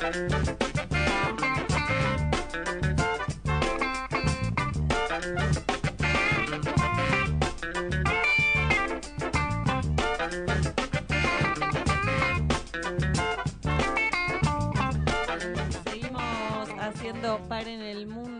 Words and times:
Seguimos 0.00 0.59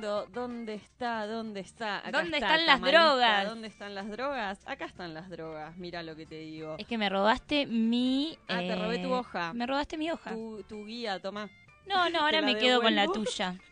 ¿Dónde 0.00 0.74
está? 0.74 1.26
¿Dónde 1.26 1.60
está? 1.60 1.98
Acá 1.98 2.10
¿Dónde 2.10 2.38
está, 2.38 2.54
están 2.54 2.66
las 2.66 2.80
drogas? 2.80 3.48
¿Dónde 3.48 3.68
están 3.68 3.94
las 3.94 4.08
drogas? 4.08 4.58
Acá 4.66 4.86
están 4.86 5.14
las 5.14 5.28
drogas. 5.28 5.76
Mira 5.76 6.02
lo 6.02 6.16
que 6.16 6.26
te 6.26 6.38
digo. 6.38 6.76
Es 6.78 6.86
que 6.86 6.96
me 6.96 7.08
robaste 7.08 7.66
mi... 7.66 8.38
Ah, 8.48 8.58
te 8.60 8.74
robé 8.74 8.98
tu 8.98 9.12
hoja. 9.12 9.52
Me 9.52 9.66
robaste 9.66 9.96
mi 9.98 10.10
hoja. 10.10 10.32
Tu, 10.32 10.62
tu 10.68 10.86
guía, 10.86 11.20
toma. 11.20 11.50
No, 11.86 12.08
no, 12.08 12.20
ahora 12.24 12.40
me 12.40 12.56
quedo 12.56 12.80
con 12.80 12.94
la 12.94 13.06
tuya. 13.06 13.58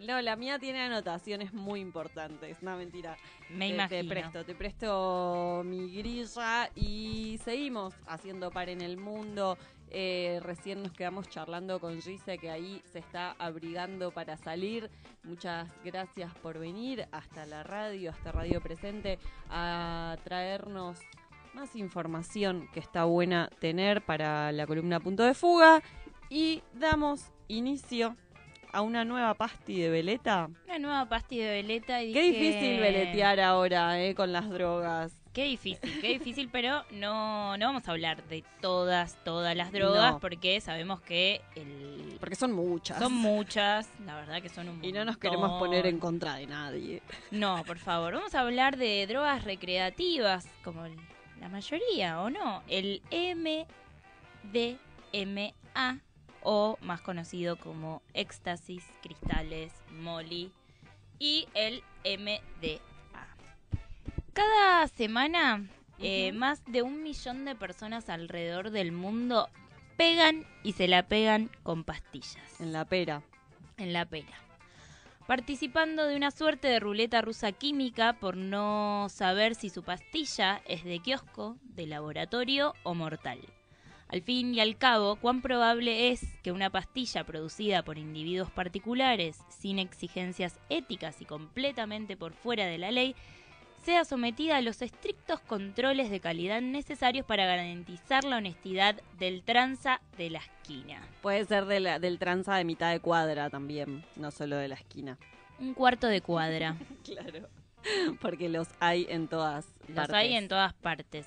No, 0.00 0.20
la 0.20 0.36
mía 0.36 0.58
tiene 0.58 0.80
anotaciones 0.80 1.52
muy 1.52 1.80
importantes. 1.80 2.62
No, 2.62 2.76
mentira. 2.76 3.16
Me 3.50 3.68
te, 3.68 3.74
imagino. 3.74 4.02
Te 4.02 4.08
presto, 4.08 4.44
te 4.44 4.54
presto 4.54 5.62
mi 5.64 5.90
grilla 5.90 6.70
y 6.74 7.38
seguimos 7.44 7.94
haciendo 8.06 8.50
par 8.50 8.68
en 8.68 8.80
el 8.80 8.96
mundo. 8.96 9.58
Eh, 9.94 10.40
recién 10.42 10.82
nos 10.82 10.92
quedamos 10.92 11.28
charlando 11.28 11.78
con 11.78 12.00
Gise 12.00 12.38
que 12.38 12.50
ahí 12.50 12.82
se 12.90 12.98
está 12.98 13.32
abrigando 13.38 14.10
para 14.10 14.38
salir. 14.38 14.90
Muchas 15.22 15.68
gracias 15.84 16.34
por 16.36 16.58
venir 16.58 17.06
hasta 17.12 17.44
la 17.44 17.62
radio, 17.62 18.10
hasta 18.10 18.32
Radio 18.32 18.62
Presente, 18.62 19.18
a 19.50 20.16
traernos 20.24 20.98
más 21.52 21.76
información 21.76 22.68
que 22.72 22.80
está 22.80 23.04
buena 23.04 23.50
tener 23.60 24.02
para 24.02 24.50
la 24.52 24.66
columna 24.66 24.98
Punto 24.98 25.24
de 25.24 25.34
Fuga. 25.34 25.82
Y 26.30 26.62
damos 26.72 27.30
inicio 27.48 28.16
a 28.72 28.80
una 28.80 29.04
nueva 29.04 29.34
pasti 29.34 29.80
de 29.80 29.90
veleta. 29.90 30.48
Una 30.64 30.78
nueva 30.78 31.08
pasti 31.08 31.38
de 31.38 31.50
veleta 31.50 32.02
y 32.02 32.12
Qué 32.12 32.22
difícil 32.22 32.80
veletear 32.80 33.38
ahora, 33.40 34.02
eh, 34.02 34.14
con 34.14 34.32
las 34.32 34.48
drogas. 34.50 35.16
Qué 35.32 35.44
difícil, 35.44 36.00
qué 36.02 36.08
difícil, 36.08 36.50
pero 36.52 36.84
no, 36.90 37.56
no 37.56 37.66
vamos 37.66 37.88
a 37.88 37.92
hablar 37.92 38.22
de 38.28 38.44
todas, 38.60 39.16
todas 39.24 39.56
las 39.56 39.72
drogas 39.72 40.12
No. 40.12 40.20
porque 40.20 40.60
sabemos 40.60 41.00
que 41.00 41.40
el... 41.54 42.18
Porque 42.20 42.34
son 42.36 42.52
muchas. 42.52 42.98
son 42.98 43.14
muchas, 43.14 43.88
la 44.04 44.16
verdad 44.16 44.42
que 44.42 44.50
son 44.50 44.68
un 44.68 44.84
y 44.84 44.92
no 44.92 45.06
nos 45.06 45.16
queremos 45.16 45.58
poner 45.58 45.86
en 45.86 45.98
contra 45.98 46.34
de 46.34 46.46
nadie. 46.46 47.02
No, 47.30 47.62
por 47.66 47.78
favor, 47.78 48.12
vamos 48.12 48.34
a 48.34 48.40
hablar 48.40 48.76
de 48.76 49.06
drogas 49.06 49.44
recreativas, 49.44 50.46
como 50.62 50.84
la 51.40 51.48
mayoría, 51.48 52.20
¿o 52.20 52.28
no? 52.28 52.62
El 52.68 53.00
MDMA, 54.52 56.00
o 56.42 56.78
más 56.80 57.00
conocido 57.00 57.56
como 57.56 58.02
éxtasis, 58.14 58.84
cristales, 59.02 59.72
molly, 60.00 60.52
y 61.18 61.46
el 61.54 61.82
MDA. 62.04 62.80
Cada 64.32 64.88
semana, 64.88 65.66
eh, 65.98 66.32
más 66.32 66.62
de 66.66 66.82
un 66.82 67.02
millón 67.02 67.44
de 67.44 67.54
personas 67.54 68.08
alrededor 68.08 68.70
del 68.70 68.92
mundo 68.92 69.48
pegan 69.96 70.44
y 70.62 70.72
se 70.72 70.88
la 70.88 71.04
pegan 71.04 71.50
con 71.62 71.84
pastillas 71.84 72.60
En 72.60 72.72
la 72.72 72.84
pera. 72.84 73.22
en 73.76 73.92
la 73.92 74.04
pera. 74.06 74.38
Participando 75.26 76.06
de 76.06 76.16
una 76.16 76.30
suerte 76.30 76.66
de 76.66 76.80
ruleta 76.80 77.22
rusa 77.22 77.52
química 77.52 78.14
por 78.14 78.36
no 78.36 79.06
saber 79.08 79.54
si 79.54 79.70
su 79.70 79.82
pastilla 79.82 80.60
es 80.66 80.82
de 80.82 80.98
kiosco, 80.98 81.56
de 81.62 81.86
laboratorio 81.86 82.74
o 82.82 82.94
mortal. 82.94 83.38
Al 84.12 84.20
fin 84.22 84.54
y 84.54 84.60
al 84.60 84.76
cabo, 84.76 85.16
cuán 85.16 85.40
probable 85.40 86.10
es 86.10 86.20
que 86.42 86.52
una 86.52 86.68
pastilla 86.70 87.24
producida 87.24 87.82
por 87.82 87.96
individuos 87.96 88.50
particulares, 88.50 89.38
sin 89.48 89.78
exigencias 89.78 90.58
éticas 90.68 91.22
y 91.22 91.24
completamente 91.24 92.16
por 92.16 92.34
fuera 92.34 92.66
de 92.66 92.76
la 92.76 92.90
ley, 92.90 93.16
sea 93.84 94.04
sometida 94.04 94.58
a 94.58 94.62
los 94.62 94.80
estrictos 94.82 95.40
controles 95.40 96.10
de 96.10 96.20
calidad 96.20 96.60
necesarios 96.60 97.24
para 97.26 97.46
garantizar 97.46 98.22
la 98.24 98.36
honestidad 98.36 99.00
del 99.18 99.42
tranza 99.42 100.00
de 100.18 100.30
la 100.30 100.38
esquina. 100.38 101.00
Puede 101.22 101.44
ser 101.46 101.64
de 101.64 101.80
la- 101.80 101.98
del 101.98 102.18
tranza 102.18 102.54
de 102.56 102.64
mitad 102.64 102.92
de 102.92 103.00
cuadra 103.00 103.48
también, 103.50 104.04
no 104.16 104.30
solo 104.30 104.56
de 104.56 104.68
la 104.68 104.74
esquina. 104.76 105.18
Un 105.58 105.72
cuarto 105.74 106.06
de 106.06 106.20
cuadra. 106.20 106.76
Claro. 107.04 107.48
Porque 108.20 108.48
los 108.48 108.68
hay 108.78 109.06
en 109.08 109.26
todas 109.26 109.66
Los 109.88 109.96
partes. 109.96 110.14
hay 110.14 110.34
en 110.34 110.46
todas 110.48 110.72
partes. 110.74 111.26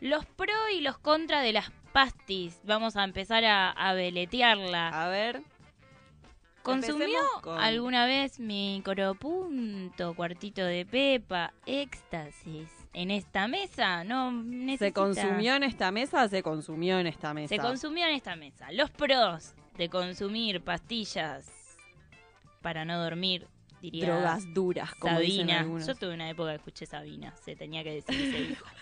Los 0.00 0.24
pro 0.24 0.52
y 0.72 0.80
los 0.82 0.96
contra 0.98 1.40
de 1.42 1.52
las 1.52 1.70
pastis. 1.92 2.60
Vamos 2.64 2.96
a 2.96 3.04
empezar 3.04 3.44
a, 3.44 3.70
a 3.70 3.94
veletearla. 3.94 4.88
A 4.88 5.08
ver. 5.08 5.42
¿Consumió 6.62 7.18
con- 7.40 7.58
alguna 7.58 8.04
vez 8.04 8.38
micropunto, 8.38 10.14
cuartito 10.14 10.62
de 10.62 10.84
pepa, 10.84 11.54
éxtasis 11.64 12.68
en 12.92 13.10
esta 13.10 13.48
mesa? 13.48 14.04
No 14.04 14.30
¿Se 14.76 14.92
consumió 14.92 15.54
en 15.54 15.62
esta 15.62 15.90
mesa? 15.90 16.28
Se 16.28 16.42
consumió 16.42 16.98
en 16.98 17.06
esta 17.06 17.32
mesa. 17.32 17.48
Se 17.48 17.58
consumió 17.58 18.06
en 18.06 18.14
esta 18.14 18.36
mesa. 18.36 18.70
Los 18.72 18.90
pros 18.90 19.54
de 19.78 19.88
consumir 19.88 20.60
pastillas 20.60 21.50
para 22.60 22.84
no 22.84 23.02
dormir, 23.02 23.46
diría 23.80 24.06
Drogas 24.06 24.52
duras, 24.52 24.94
como 24.96 25.14
Sabina. 25.14 25.62
Yo 25.64 25.94
tuve 25.94 26.12
una 26.12 26.28
época 26.28 26.50
que 26.50 26.56
escuché 26.56 26.84
Sabina, 26.84 27.34
se 27.36 27.56
tenía 27.56 27.82
que 27.82 27.94
decir 27.94 28.20
y 28.20 28.32
se 28.32 28.38
dijo. 28.48 28.66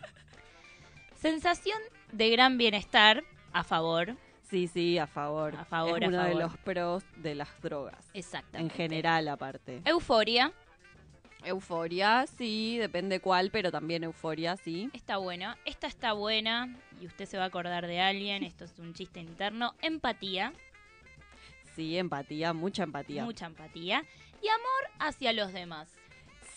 Sensación 1.19 1.79
de 2.13 2.31
gran 2.31 2.59
bienestar 2.59 3.25
a 3.53 3.65
favor. 3.65 4.17
Sí, 4.43 4.69
sí, 4.69 4.99
a 4.99 5.09
favor. 5.09 5.57
A 5.57 5.65
favor, 5.65 6.03
es 6.03 6.07
a 6.07 6.09
uno 6.11 6.23
de 6.23 6.35
los 6.37 6.57
pros 6.59 7.03
de 7.17 7.35
las 7.35 7.49
drogas. 7.61 8.09
Exactamente. 8.15 8.73
En 8.73 8.77
general, 8.77 9.27
aparte. 9.27 9.83
Euforia. 9.85 10.53
Euforia, 11.45 12.25
sí, 12.27 12.79
depende 12.79 13.19
cuál, 13.19 13.51
pero 13.51 13.73
también 13.73 14.05
euforia, 14.05 14.57
sí. 14.57 14.91
Está 14.93 15.17
buena. 15.17 15.59
Esta 15.65 15.89
está 15.89 16.13
buena 16.13 16.77
y 17.01 17.07
usted 17.07 17.27
se 17.27 17.37
va 17.37 17.45
a 17.45 17.47
acordar 17.49 17.89
de 17.89 18.01
alguien. 18.01 18.45
Esto 18.45 18.65
es 18.65 18.79
un 18.79 18.95
chiste 18.95 19.19
interno. 19.19 19.75
Empatía. 19.83 20.53
Sí, 21.75 21.99
empatía, 21.99 22.53
mucha 22.53 22.85
empatía. 22.85 23.25
Mucha 23.25 23.47
empatía. 23.47 24.05
Y 24.41 24.49
amor 24.49 24.91
hacia 25.01 25.33
los 25.33 25.53
demás. 25.53 25.89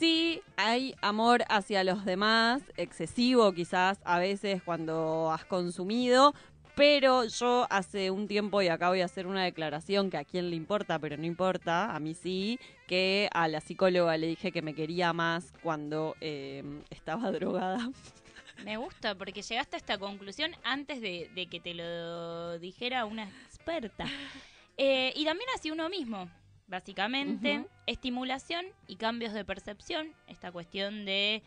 Sí, 0.01 0.41
hay 0.57 0.95
amor 1.03 1.43
hacia 1.47 1.83
los 1.83 2.05
demás, 2.05 2.63
excesivo 2.75 3.53
quizás 3.53 3.99
a 4.03 4.17
veces 4.17 4.63
cuando 4.63 5.31
has 5.31 5.45
consumido, 5.45 6.33
pero 6.75 7.25
yo 7.25 7.67
hace 7.69 8.09
un 8.09 8.27
tiempo, 8.27 8.63
y 8.63 8.69
acá 8.69 8.89
voy 8.89 9.01
a 9.01 9.05
hacer 9.05 9.27
una 9.27 9.43
declaración 9.43 10.09
que 10.09 10.17
a 10.17 10.25
quién 10.25 10.49
le 10.49 10.55
importa, 10.55 10.97
pero 10.97 11.17
no 11.17 11.27
importa, 11.27 11.95
a 11.95 11.99
mí 11.99 12.15
sí, 12.15 12.59
que 12.87 13.29
a 13.31 13.47
la 13.47 13.61
psicóloga 13.61 14.17
le 14.17 14.25
dije 14.25 14.51
que 14.51 14.63
me 14.63 14.73
quería 14.73 15.13
más 15.13 15.53
cuando 15.61 16.15
eh, 16.19 16.63
estaba 16.89 17.31
drogada. 17.31 17.91
Me 18.65 18.77
gusta 18.77 19.13
porque 19.13 19.43
llegaste 19.43 19.75
a 19.75 19.77
esta 19.77 19.99
conclusión 19.99 20.55
antes 20.63 20.99
de, 20.99 21.47
que 21.51 21.59
te 21.59 21.75
lo 21.75 22.57
dijera 22.57 23.05
una 23.05 23.25
experta. 23.45 24.05
Eh, 24.77 25.13
y 25.15 25.25
también 25.25 25.47
hacia 25.55 25.71
uno 25.71 25.89
mismo, 25.89 26.27
básicamente. 26.71 27.65
Estimulación 27.85 28.65
y 28.87 28.95
cambios 28.95 29.33
de 29.33 29.45
percepción. 29.45 30.13
Esta 30.27 30.51
cuestión 30.51 31.05
de 31.05 31.43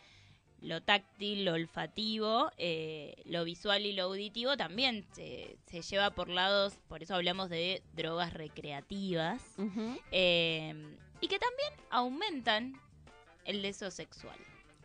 lo 0.61 0.81
táctil, 0.83 1.45
lo 1.45 1.55
olfativo, 1.55 2.51
eh, 2.59 3.17
lo 3.25 3.45
visual 3.45 3.85
y 3.85 3.93
lo 3.93 4.05
auditivo 4.05 4.57
también 4.57 5.05
se, 5.13 5.57
se 5.67 5.83
lleva 5.83 6.11
por 6.11 6.29
lados, 6.29 6.75
por 6.89 7.03
eso 7.03 7.15
hablamos 7.15 7.51
de 7.51 7.83
drogas 7.95 8.33
recreativas, 8.33 9.43
eh, 10.11 10.73
y 11.21 11.29
que 11.29 11.39
también 11.39 11.73
aumentan 11.91 12.81
el 13.45 13.61
deseo 13.61 13.91
sexual. 13.91 14.37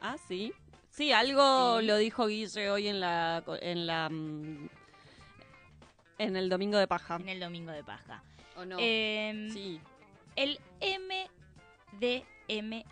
Ah, 0.02 0.18
sí. 0.28 0.52
Sí, 0.90 1.14
algo 1.14 1.80
Sí. 1.80 1.86
lo 1.86 1.98
dijo 1.98 2.28
Guille 2.28 2.70
hoy 2.72 2.88
en 2.88 3.00
la 3.00 3.44
en 3.62 3.86
la 3.88 4.10
mm, 4.10 4.70
en 6.18 6.36
el 6.36 6.50
domingo 6.50 6.78
de 6.78 6.88
paja. 6.88 7.16
En 7.18 7.30
el 7.30 7.40
domingo 7.40 7.72
de 7.72 7.84
paja. 7.84 8.22
¿O 8.58 8.66
no? 8.66 8.76
Em, 8.80 9.50
sí. 9.52 9.80
El 10.40 10.58
MDMA 12.00 12.86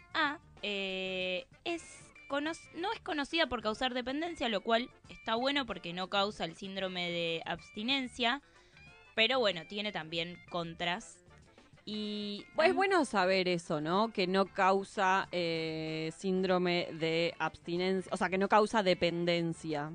eh, 0.61 1.47
es 1.63 2.03
no 2.29 2.91
es 2.91 2.99
conocida 3.03 3.47
por 3.47 3.61
causar 3.61 3.93
dependencia, 3.93 4.49
lo 4.49 4.59
cual 4.59 4.89
está 5.07 5.35
bueno 5.35 5.65
porque 5.65 5.93
no 5.93 6.09
causa 6.09 6.43
el 6.43 6.57
síndrome 6.57 7.09
de 7.09 7.41
abstinencia, 7.45 8.41
pero 9.15 9.39
bueno, 9.39 9.61
tiene 9.65 9.93
también 9.93 10.37
contras. 10.49 11.23
Y 11.85 12.45
Pues 12.53 12.71
es 12.71 12.75
bueno 12.75 13.05
saber 13.05 13.47
eso, 13.47 13.79
¿no? 13.79 14.11
Que 14.11 14.27
no 14.27 14.47
causa 14.47 15.29
eh, 15.31 16.11
síndrome 16.17 16.89
de 16.91 17.33
abstinencia, 17.39 18.11
o 18.13 18.17
sea, 18.17 18.27
que 18.27 18.37
no 18.37 18.49
causa 18.49 18.83
dependencia. 18.83 19.93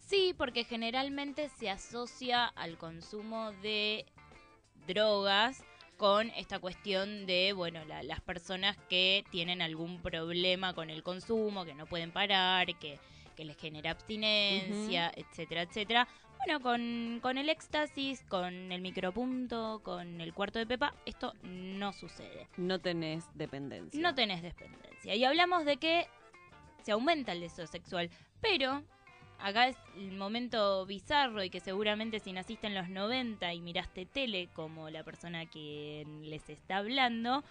Sí, 0.00 0.34
porque 0.36 0.64
generalmente 0.64 1.48
se 1.60 1.70
asocia 1.70 2.46
al 2.46 2.76
consumo 2.76 3.52
de 3.62 4.04
drogas 4.88 5.62
con 5.98 6.30
esta 6.30 6.58
cuestión 6.60 7.26
de, 7.26 7.52
bueno, 7.52 7.84
la- 7.84 8.02
las 8.04 8.20
personas 8.20 8.76
que 8.88 9.24
tienen 9.30 9.60
algún 9.60 10.00
problema 10.00 10.72
con 10.72 10.88
el 10.90 11.02
consumo, 11.02 11.64
que 11.64 11.74
no 11.74 11.86
pueden 11.86 12.12
parar, 12.12 12.66
que, 12.78 12.98
que 13.36 13.44
les 13.44 13.56
genera 13.58 13.90
abstinencia, 13.90 15.12
etcétera, 15.14 15.62
etcétera. 15.62 16.08
Bueno, 16.38 16.60
con, 16.60 17.18
con 17.20 17.36
el 17.36 17.48
éxtasis, 17.48 18.22
con 18.28 18.70
el 18.70 18.80
micropunto, 18.80 19.80
con 19.82 20.20
el 20.20 20.32
cuarto 20.32 20.60
de 20.60 20.66
pepa, 20.66 20.94
esto 21.04 21.34
no 21.42 21.92
sucede. 21.92 22.46
No 22.56 22.78
tenés 22.78 23.24
dependencia. 23.34 24.00
No 24.00 24.14
tenés 24.14 24.40
dependencia. 24.40 25.16
Y 25.16 25.24
hablamos 25.24 25.64
de 25.64 25.78
que 25.78 26.06
se 26.84 26.92
aumenta 26.92 27.32
el 27.32 27.40
deseo 27.40 27.66
sexual, 27.66 28.08
pero 28.40 28.84
acá 29.40 29.68
es 29.68 29.76
el 29.96 30.12
momento 30.12 30.84
bizarro 30.86 31.42
y 31.42 31.50
que 31.50 31.60
seguramente 31.60 32.20
si 32.20 32.32
naciste 32.32 32.66
en 32.66 32.74
los 32.74 32.88
90 32.88 33.52
y 33.54 33.60
miraste 33.60 34.06
tele 34.06 34.48
como 34.54 34.90
la 34.90 35.04
persona 35.04 35.46
que 35.46 36.06
les 36.22 36.48
está 36.48 36.78
hablando, 36.78 37.44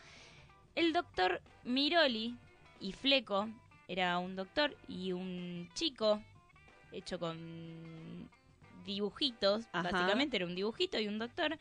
el 0.75 0.93
doctor 0.93 1.41
Miroli 1.63 2.35
y 2.79 2.93
Fleco 2.93 3.49
era 3.87 4.17
un 4.19 4.35
doctor 4.35 4.75
y 4.87 5.13
un 5.13 5.69
chico 5.73 6.21
hecho 6.91 7.19
con 7.19 8.29
dibujitos, 8.85 9.65
básicamente 9.71 10.37
era 10.37 10.45
un 10.45 10.55
dibujito 10.55 10.99
y 10.99 11.07
un 11.07 11.19
doctor. 11.19 11.57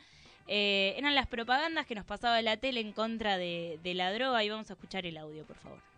Eh, 0.49 0.95
eran 0.97 1.15
las 1.17 1.27
propagandas 1.27 1.87
que 1.87 1.97
nos 1.97 2.05
pasaba 2.05 2.41
la 2.41 2.57
tele 2.57 2.81
en 2.81 2.93
contra 2.93 3.37
de, 3.37 3.81
de 3.83 3.95
la 3.95 4.13
droga 4.13 4.45
y 4.45 4.49
vamos 4.49 4.71
a 4.71 4.75
escuchar 4.75 5.05
el 5.05 5.17
audio, 5.17 5.45
por 5.45 5.57
favor. 5.57 5.96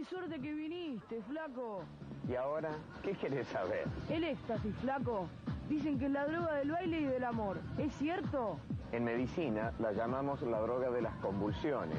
Qué 0.00 0.06
suerte 0.06 0.40
que 0.40 0.54
viniste, 0.54 1.20
flaco. 1.28 1.82
¿Y 2.26 2.34
ahora 2.34 2.70
qué 3.02 3.12
querés 3.12 3.46
saber? 3.48 3.84
El 4.08 4.24
éxtasis, 4.24 4.74
flaco. 4.76 5.28
Dicen 5.68 5.98
que 5.98 6.06
es 6.06 6.10
la 6.10 6.26
droga 6.26 6.54
del 6.54 6.70
baile 6.70 7.00
y 7.02 7.04
del 7.04 7.22
amor. 7.22 7.58
¿Es 7.76 7.92
cierto? 7.96 8.56
En 8.92 9.04
medicina 9.04 9.74
la 9.78 9.92
llamamos 9.92 10.40
la 10.40 10.58
droga 10.60 10.90
de 10.90 11.02
las 11.02 11.14
convulsiones, 11.16 11.98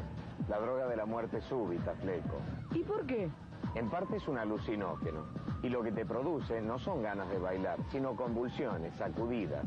la 0.49 0.59
droga 0.59 0.87
de 0.87 0.95
la 0.95 1.05
muerte 1.05 1.41
súbita, 1.41 1.93
fleco. 2.01 2.37
¿Y 2.73 2.79
por 2.79 3.05
qué? 3.05 3.29
En 3.75 3.87
parte 3.91 4.15
es 4.15 4.27
un 4.27 4.39
alucinógeno 4.39 5.27
y 5.61 5.69
lo 5.69 5.83
que 5.83 5.91
te 5.91 6.03
produce 6.03 6.59
no 6.59 6.79
son 6.79 7.03
ganas 7.03 7.29
de 7.29 7.37
bailar, 7.37 7.77
sino 7.91 8.15
convulsiones, 8.15 8.95
sacudidas. 8.95 9.63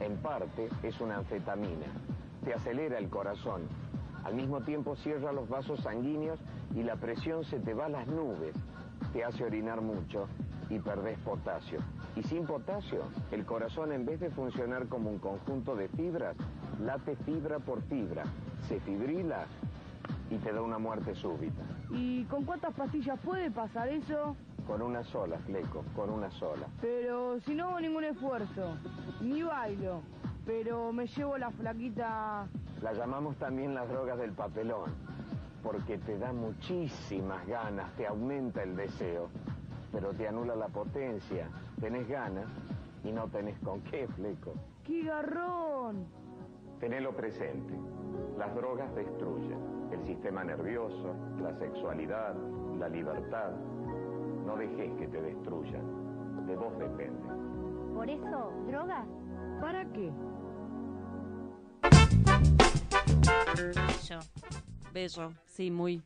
En 0.00 0.16
parte 0.16 0.68
es 0.82 1.00
una 1.00 1.18
anfetamina. 1.18 1.86
Te 2.44 2.52
acelera 2.52 2.98
el 2.98 3.08
corazón. 3.08 3.68
Al 4.24 4.34
mismo 4.34 4.60
tiempo 4.60 4.96
cierra 4.96 5.32
los 5.32 5.48
vasos 5.48 5.80
sanguíneos 5.80 6.38
y 6.74 6.82
la 6.82 6.96
presión 6.96 7.44
se 7.44 7.58
te 7.58 7.74
va 7.74 7.86
a 7.86 7.88
las 7.88 8.06
nubes. 8.06 8.54
Te 9.12 9.24
hace 9.24 9.44
orinar 9.44 9.80
mucho 9.80 10.28
y 10.68 10.78
perdés 10.78 11.18
potasio. 11.18 11.80
Y 12.16 12.22
sin 12.22 12.46
potasio, 12.46 13.04
el 13.30 13.44
corazón 13.44 13.92
en 13.92 14.04
vez 14.04 14.20
de 14.20 14.30
funcionar 14.30 14.86
como 14.88 15.10
un 15.10 15.18
conjunto 15.18 15.74
de 15.74 15.88
fibras, 15.88 16.36
late 16.80 17.16
fibra 17.24 17.58
por 17.58 17.82
fibra, 17.82 18.24
se 18.68 18.78
fibrila 18.80 19.46
y 20.30 20.36
te 20.36 20.52
da 20.52 20.62
una 20.62 20.78
muerte 20.78 21.14
súbita. 21.14 21.62
¿Y 21.90 22.24
con 22.24 22.44
cuántas 22.44 22.72
pastillas 22.74 23.18
puede 23.20 23.50
pasar 23.50 23.88
eso? 23.88 24.36
Con 24.66 24.82
una 24.82 25.02
sola, 25.02 25.38
Fleco, 25.38 25.84
con 25.96 26.10
una 26.10 26.30
sola. 26.30 26.68
Pero 26.80 27.40
si 27.40 27.54
no 27.54 27.68
hago 27.68 27.80
ningún 27.80 28.04
esfuerzo, 28.04 28.76
ni 29.20 29.42
bailo, 29.42 30.02
pero 30.44 30.92
me 30.92 31.06
llevo 31.06 31.38
la 31.38 31.50
flaquita... 31.50 32.46
La 32.82 32.92
llamamos 32.92 33.36
también 33.36 33.74
las 33.74 33.88
drogas 33.88 34.18
del 34.18 34.32
papelón, 34.32 34.90
porque 35.62 35.98
te 35.98 36.18
da 36.18 36.32
muchísimas 36.32 37.46
ganas, 37.46 37.90
te 37.96 38.06
aumenta 38.06 38.62
el 38.62 38.74
deseo, 38.74 39.28
pero 39.92 40.10
te 40.12 40.26
anula 40.26 40.56
la 40.56 40.68
potencia. 40.68 41.48
Tenés 41.80 42.08
ganas 42.08 42.46
y 43.04 43.12
no 43.12 43.26
tenés 43.28 43.58
con 43.60 43.80
qué, 43.82 44.06
Fleco. 44.08 44.54
¡Qué 44.84 45.02
garrón! 45.02 46.06
Tenelo 46.78 47.14
presente. 47.14 47.74
Las 48.38 48.54
drogas 48.54 48.94
destruyen 48.94 49.58
el 49.92 50.06
sistema 50.06 50.44
nervioso, 50.44 51.14
la 51.42 51.54
sexualidad, 51.58 52.34
la 52.78 52.88
libertad. 52.88 53.50
No 54.46 54.56
dejes 54.56 54.92
que 54.98 55.08
te 55.08 55.20
destruyan. 55.20 56.46
De 56.46 56.56
vos 56.56 56.76
depende. 56.78 57.28
Por 57.94 58.08
eso, 58.08 58.52
drogas. 58.66 59.06
¿Para 59.60 59.84
qué? 59.92 60.10
Yo. 64.08 64.18
Bello, 64.92 65.32
sí, 65.46 65.70
muy. 65.70 66.02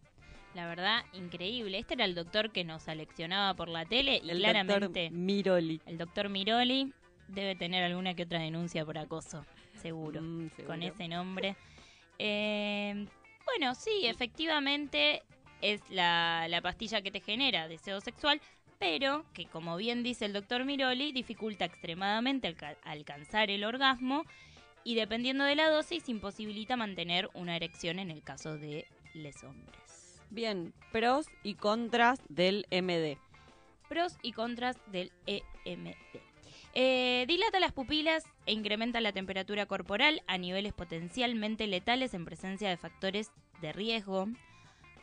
La 0.55 0.67
verdad, 0.67 1.05
increíble. 1.13 1.79
Este 1.79 1.95
era 1.95 2.05
el 2.05 2.15
doctor 2.15 2.51
que 2.53 2.65
nos 2.65 2.89
aleccionaba 2.89 3.55
por 3.55 3.69
la 3.69 3.85
tele 3.85 4.21
y 4.23 4.31
El 4.31 4.39
claramente 4.39 4.81
doctor 5.09 5.11
Miroli. 5.19 5.81
el 5.87 5.99
doctor 5.99 6.29
Miroli 6.29 6.93
debe 7.29 7.57
tener 7.57 7.83
alguna 7.83 8.15
que 8.15 8.25
otra 8.25 8.41
denuncia 8.41 8.85
por 8.85 8.99
acoso, 8.99 9.45
seguro, 9.81 10.21
Mm, 10.21 10.51
seguro. 10.51 10.67
con 10.69 10.83
ese 10.83 11.09
nombre. 11.09 11.57
Eh, 12.19 13.07
bueno, 13.47 13.75
sí, 13.75 14.07
efectivamente 14.07 15.23
es 15.61 15.81
la, 15.91 16.47
la 16.49 16.61
pastilla 16.61 17.03
que 17.03 17.11
te 17.11 17.21
genera 17.21 17.67
deseo 17.67 18.01
sexual, 18.01 18.41
pero 18.79 19.25
que 19.33 19.47
como 19.47 19.77
bien 19.77 20.03
dice 20.03 20.25
el 20.27 20.33
doctor 20.33 20.65
Miroli, 20.65 21.13
dificulta 21.13 21.65
extremadamente 21.65 22.49
alca- 22.49 22.77
alcanzar 22.85 23.51
el 23.51 23.65
orgasmo 23.65 24.25
y 24.85 24.95
dependiendo 24.95 25.45
de 25.45 25.55
la 25.57 25.71
dosis 25.71 26.09
imposibilita 26.09 26.77
mantener 26.77 27.31
una 27.35 27.57
erección 27.57 27.99
en 27.99 28.11
el 28.11 28.23
caso 28.23 28.59
de 28.59 28.87
los 29.15 29.43
hombres. 29.45 30.21
Bien, 30.31 30.73
pros 30.93 31.27
y 31.43 31.55
contras 31.55 32.21
del 32.29 32.67
MD. 32.71 33.17
Pros 33.89 34.17
y 34.23 34.33
contras 34.33 34.77
del 34.91 35.13
EMD. 35.27 35.95
Eh, 36.77 37.25
dilata 37.29 37.61
las 37.61 37.73
pupilas 37.73 38.25
e 38.47 38.53
incrementa 38.53 39.01
la 39.01 39.13
temperatura 39.13 39.67
corporal 39.67 40.23
a 40.27 40.39
niveles 40.39 40.73
potencialmente 40.73 41.69
letales 41.69 42.15
en 42.15 42.25
presencia 42.25 42.69
de 42.69 42.77
factores 42.77 43.31
de 43.61 43.73
riesgo. 43.73 44.27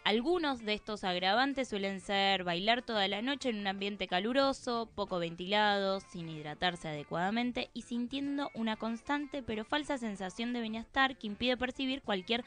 Algunos 0.04 0.66
de 0.66 0.74
estos 0.74 1.04
agravantes 1.04 1.70
suelen 1.70 2.02
ser 2.02 2.44
bailar 2.44 2.82
toda 2.82 3.08
la 3.08 3.22
noche 3.22 3.50
en 3.50 3.60
un 3.60 3.68
ambiente 3.68 4.08
caluroso, 4.08 4.90
poco 4.96 5.20
ventilado, 5.20 6.00
sin 6.00 6.28
hidratarse 6.28 6.88
adecuadamente 6.88 7.70
y 7.74 7.84
sintiendo 7.84 8.50
una 8.56 8.78
constante 8.78 9.44
pero 9.44 9.64
falsa 9.64 10.00
sensación 10.00 10.54
de 10.54 10.62
bienestar 10.62 11.18
que 11.18 11.28
impide 11.28 11.56
percibir 11.56 12.02
cualquier 12.02 12.44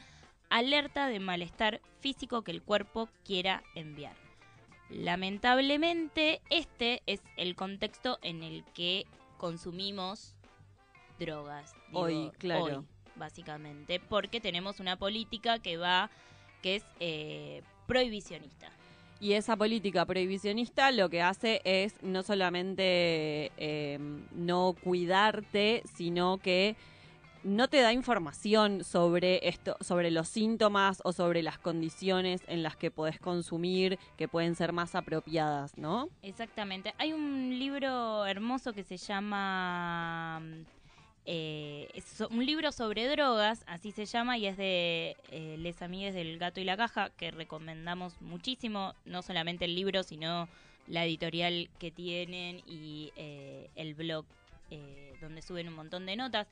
alerta 0.49 1.07
de 1.07 1.19
malestar 1.19 1.81
físico 2.01 2.43
que 2.43 2.51
el 2.51 2.61
cuerpo 2.61 3.07
quiera 3.23 3.63
enviar. 3.73 4.15
Lamentablemente, 4.89 6.41
este 6.49 7.01
es 7.05 7.21
el 7.37 7.55
contexto 7.55 8.19
en 8.21 8.43
el 8.43 8.63
que 8.73 9.05
consumimos 9.37 10.35
drogas. 11.17 11.73
digo, 11.87 11.99
Hoy, 12.01 12.31
claro. 12.37 12.63
hoy, 12.63 12.85
básicamente, 13.15 13.99
porque 13.99 14.41
tenemos 14.41 14.79
una 14.79 14.97
política 14.97 15.59
que 15.59 15.77
va, 15.77 16.11
que 16.65 16.77
es 16.77 16.85
eh, 16.99 17.61
prohibicionista. 17.85 18.71
Y 19.19 19.33
esa 19.33 19.55
política 19.55 20.03
prohibicionista 20.03 20.89
lo 20.89 21.09
que 21.09 21.21
hace 21.21 21.61
es 21.63 21.93
no 22.01 22.23
solamente 22.23 23.51
eh, 23.57 23.99
no 24.31 24.75
cuidarte, 24.83 25.83
sino 25.95 26.39
que 26.39 26.75
no 27.43 27.67
te 27.67 27.81
da 27.81 27.93
información 27.93 28.83
sobre 28.83 29.47
esto, 29.47 29.77
sobre 29.79 30.09
los 30.09 30.27
síntomas 30.27 31.01
o 31.03 31.13
sobre 31.13 31.43
las 31.43 31.59
condiciones 31.59 32.41
en 32.47 32.63
las 32.63 32.75
que 32.75 32.89
podés 32.89 33.19
consumir 33.19 33.99
que 34.17 34.27
pueden 34.27 34.55
ser 34.55 34.73
más 34.73 34.95
apropiadas, 34.95 35.77
¿no? 35.77 36.09
Exactamente. 36.23 36.95
Hay 36.97 37.13
un 37.13 37.59
libro 37.59 38.25
hermoso 38.25 38.73
que 38.73 38.83
se 38.83 38.97
llama 38.97 40.41
eh, 41.27 41.54
un 42.29 42.45
libro 42.45 42.71
sobre 42.71 43.07
drogas, 43.07 43.63
así 43.67 43.91
se 43.91 44.05
llama, 44.05 44.37
y 44.37 44.45
es 44.45 44.57
de 44.57 45.17
eh, 45.31 45.55
Les 45.59 45.81
Amigues 45.81 46.13
del 46.13 46.37
Gato 46.37 46.59
y 46.59 46.63
la 46.63 46.77
Caja, 46.77 47.09
que 47.11 47.31
recomendamos 47.31 48.21
muchísimo, 48.21 48.93
no 49.05 49.21
solamente 49.21 49.65
el 49.65 49.75
libro, 49.75 50.03
sino 50.03 50.47
la 50.87 51.05
editorial 51.05 51.69
que 51.79 51.91
tienen 51.91 52.61
y 52.67 53.11
eh, 53.15 53.69
el 53.75 53.95
blog 53.95 54.25
eh, 54.71 55.13
donde 55.19 55.41
suben 55.41 55.67
un 55.67 55.75
montón 55.75 56.05
de 56.05 56.15
notas. 56.15 56.47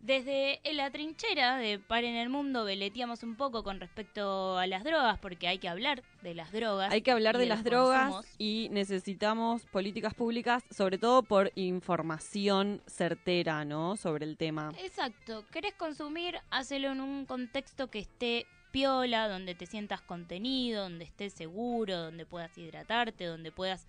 Desde 0.00 0.60
la 0.72 0.90
trinchera 0.90 1.58
de 1.58 1.78
Par 1.78 2.04
en 2.04 2.16
el 2.16 2.30
Mundo 2.30 2.64
veleteamos 2.64 3.22
un 3.22 3.36
poco 3.36 3.62
con 3.62 3.80
respecto 3.80 4.56
a 4.56 4.66
las 4.66 4.82
drogas, 4.82 5.18
porque 5.18 5.46
hay 5.46 5.58
que 5.58 5.68
hablar 5.68 6.02
de 6.22 6.34
las 6.34 6.52
drogas. 6.52 6.90
Hay 6.90 7.02
que 7.02 7.10
hablar 7.10 7.36
de 7.36 7.44
las 7.44 7.62
drogas 7.64 8.10
consumos. 8.10 8.26
y 8.38 8.68
necesitamos 8.70 9.66
políticas 9.66 10.14
públicas, 10.14 10.64
sobre 10.70 10.96
todo 10.96 11.22
por 11.22 11.52
información 11.54 12.80
certera, 12.86 13.66
¿no? 13.66 13.96
Sobre 13.96 14.24
el 14.24 14.38
tema. 14.38 14.72
Exacto. 14.78 15.44
¿Querés 15.50 15.74
consumir? 15.74 16.38
Hacelo 16.50 16.92
en 16.92 17.02
un 17.02 17.26
contexto 17.26 17.90
que 17.90 17.98
esté 17.98 18.46
piola, 18.70 19.28
donde 19.28 19.54
te 19.54 19.66
sientas 19.66 20.00
contenido, 20.00 20.84
donde 20.84 21.04
estés 21.04 21.34
seguro, 21.34 21.98
donde 22.04 22.24
puedas 22.24 22.56
hidratarte, 22.56 23.24
donde 23.26 23.52
puedas 23.52 23.86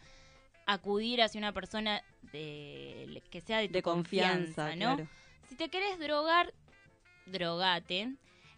acudir 0.66 1.22
hacia 1.22 1.40
una 1.40 1.54
persona 1.54 2.02
de, 2.34 3.24
que 3.30 3.40
sea 3.40 3.60
de 3.60 3.68
tu 3.68 3.74
De 3.74 3.82
confianza, 3.82 4.76
¿no? 4.76 4.96
claro. 4.96 5.08
Si 5.52 5.58
te 5.58 5.68
querés 5.68 6.00
drogar, 6.00 6.54
drogate. 7.26 8.16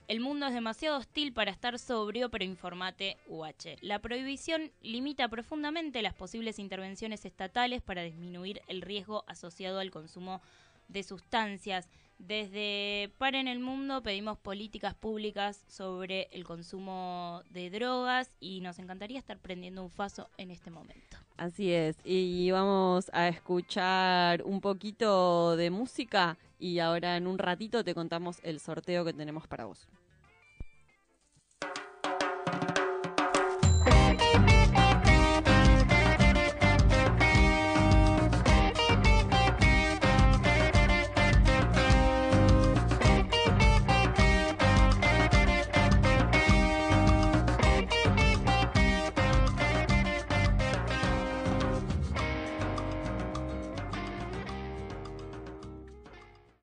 El 0.07 0.19
mundo 0.19 0.45
es 0.45 0.53
demasiado 0.53 0.99
hostil 0.99 1.33
para 1.33 1.49
estar 1.49 1.79
sobrio, 1.79 2.29
pero 2.29 2.43
informate 2.43 3.17
UH. 3.25 3.77
La 3.81 3.97
prohibición 3.97 4.71
limita 4.83 5.27
profundamente 5.27 6.03
las 6.03 6.13
posibles 6.13 6.59
intervenciones 6.59 7.25
estatales 7.25 7.81
para 7.81 8.03
disminuir 8.03 8.61
el 8.67 8.83
riesgo 8.83 9.23
asociado 9.25 9.79
al 9.79 9.89
consumo 9.89 10.39
de 10.87 11.01
sustancias. 11.01 11.89
Desde 12.19 13.11
Par 13.17 13.33
en 13.33 13.47
el 13.47 13.59
Mundo 13.59 14.03
pedimos 14.03 14.37
políticas 14.37 14.93
públicas 14.93 15.65
sobre 15.67 16.27
el 16.31 16.43
consumo 16.43 17.41
de 17.49 17.71
drogas 17.71 18.29
y 18.39 18.61
nos 18.61 18.77
encantaría 18.77 19.17
estar 19.17 19.39
prendiendo 19.39 19.81
un 19.81 19.89
faso 19.89 20.29
en 20.37 20.51
este 20.51 20.69
momento. 20.69 21.17
Así 21.37 21.71
es. 21.73 21.97
Y 22.03 22.51
vamos 22.51 23.09
a 23.13 23.27
escuchar 23.27 24.43
un 24.43 24.61
poquito 24.61 25.55
de 25.55 25.71
música 25.71 26.37
y 26.63 26.79
ahora 26.79 27.17
en 27.17 27.27
un 27.27 27.37
ratito 27.37 27.83
te 27.83 27.93
contamos 27.93 28.39
el 28.41 28.61
sorteo 28.61 29.03
que 29.03 29.11
tenemos 29.11 29.47
para 29.47 29.65
vos. 29.65 29.85